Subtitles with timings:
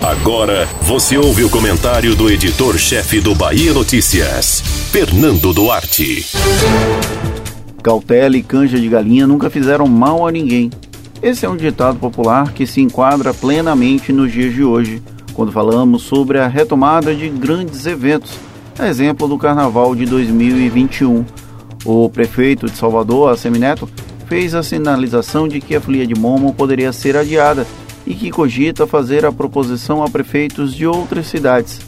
[0.00, 6.24] Agora você ouve o comentário do editor-chefe do Bahia Notícias, Fernando Duarte.
[7.82, 10.70] Cautela e canja de galinha nunca fizeram mal a ninguém.
[11.22, 15.02] Esse é um ditado popular que se enquadra plenamente nos dias de hoje,
[15.34, 18.38] quando falamos sobre a retomada de grandes eventos,
[18.78, 21.24] a exemplo do Carnaval de 2021.
[21.84, 23.86] O prefeito de Salvador, Assemineto,
[24.26, 27.66] fez a sinalização de que a folia de Momo poderia ser adiada
[28.06, 31.80] e que cogita fazer a proposição a prefeitos de outras cidades.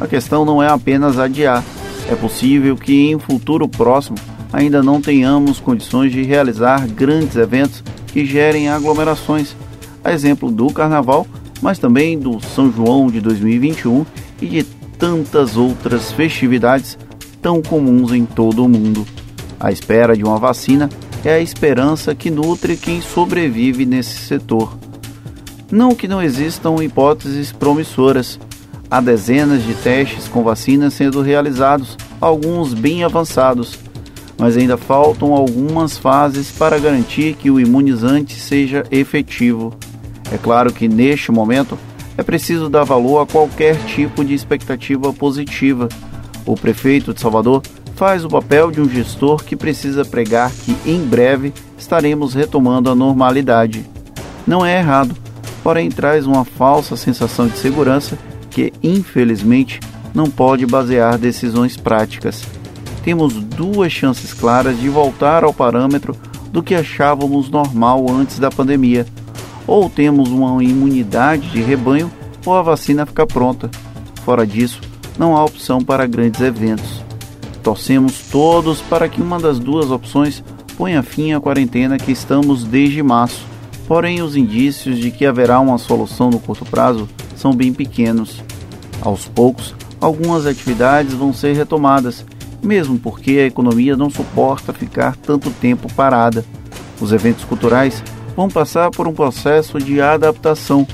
[0.00, 1.64] A questão não é apenas adiar,
[2.08, 4.16] é possível que em futuro próximo
[4.52, 9.54] ainda não tenhamos condições de realizar grandes eventos que gerem aglomerações,
[10.02, 11.26] a exemplo do Carnaval,
[11.60, 14.06] mas também do São João de 2021
[14.40, 14.62] e de
[14.98, 16.98] tantas outras festividades
[17.42, 19.06] tão comuns em todo o mundo.
[19.60, 20.88] A espera de uma vacina
[21.24, 24.78] é a esperança que nutre quem sobrevive nesse setor.
[25.70, 28.40] Não que não existam hipóteses promissoras.
[28.90, 33.78] Há dezenas de testes com vacinas sendo realizados, alguns bem avançados,
[34.38, 39.74] mas ainda faltam algumas fases para garantir que o imunizante seja efetivo.
[40.32, 41.78] É claro que neste momento
[42.16, 45.86] é preciso dar valor a qualquer tipo de expectativa positiva.
[46.46, 47.62] O prefeito de Salvador
[47.94, 52.94] faz o papel de um gestor que precisa pregar que em breve estaremos retomando a
[52.94, 53.84] normalidade.
[54.46, 55.14] Não é errado,
[55.68, 59.78] porém traz uma falsa sensação de segurança que, infelizmente,
[60.14, 62.42] não pode basear decisões práticas.
[63.04, 66.16] Temos duas chances claras de voltar ao parâmetro
[66.50, 69.06] do que achávamos normal antes da pandemia.
[69.66, 72.10] Ou temos uma imunidade de rebanho
[72.46, 73.70] ou a vacina fica pronta.
[74.24, 74.80] Fora disso,
[75.18, 77.04] não há opção para grandes eventos.
[77.62, 80.42] Torcemos todos para que uma das duas opções
[80.78, 83.57] ponha fim à quarentena que estamos desde março.
[83.88, 88.44] Porém, os indícios de que haverá uma solução no curto prazo são bem pequenos.
[89.00, 92.22] Aos poucos, algumas atividades vão ser retomadas,
[92.62, 96.44] mesmo porque a economia não suporta ficar tanto tempo parada.
[97.00, 98.04] Os eventos culturais
[98.36, 100.86] vão passar por um processo de adaptação,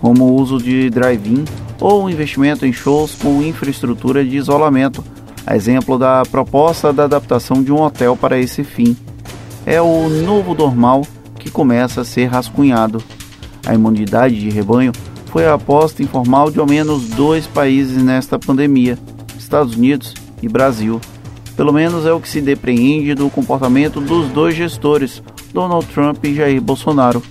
[0.00, 1.44] como o uso de drive-in
[1.80, 5.04] ou investimento em shows com infraestrutura de isolamento
[5.46, 8.96] a exemplo da proposta da adaptação de um hotel para esse fim.
[9.64, 11.02] É o novo normal
[11.40, 13.02] que começa a ser rascunhado.
[13.66, 14.92] A imunidade de rebanho
[15.26, 18.98] foi a aposta informal de ao menos dois países nesta pandemia,
[19.36, 21.00] Estados Unidos e Brasil.
[21.56, 26.34] Pelo menos é o que se depreende do comportamento dos dois gestores, Donald Trump e
[26.34, 27.22] Jair Bolsonaro.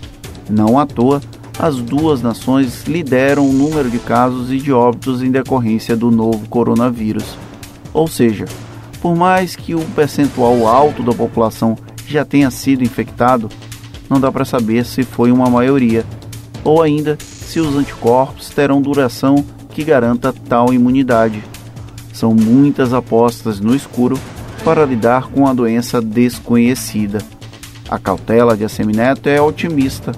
[0.49, 1.21] Não à toa,
[1.57, 6.47] as duas nações lideram o número de casos e de óbitos em decorrência do novo
[6.47, 7.37] coronavírus.
[7.93, 8.45] Ou seja,
[9.01, 11.77] por mais que um percentual alto da população
[12.07, 13.49] já tenha sido infectado,
[14.09, 16.05] não dá para saber se foi uma maioria,
[16.63, 21.43] ou ainda se os anticorpos terão duração que garanta tal imunidade.
[22.13, 24.19] São muitas apostas no escuro
[24.63, 27.19] para lidar com a doença desconhecida.
[27.89, 30.11] A cautela de Assemineto é otimista.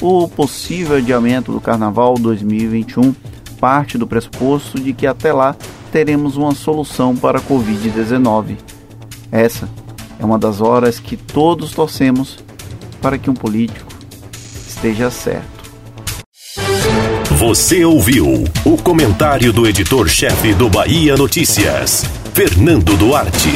[0.00, 3.14] O possível adiamento do Carnaval 2021
[3.60, 5.54] parte do pressuposto de que até lá
[5.92, 8.56] teremos uma solução para a Covid-19.
[9.30, 9.68] Essa
[10.18, 12.38] é uma das horas que todos torcemos
[13.00, 13.92] para que um político
[14.68, 15.60] esteja certo.
[17.38, 23.48] Você ouviu o comentário do editor-chefe do Bahia Notícias, Fernando Duarte.